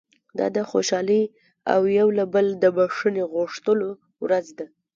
[0.37, 1.23] دا د خوشالۍ
[1.73, 3.89] او یو له بله د بښنې غوښتلو
[4.23, 4.65] ورځ ده.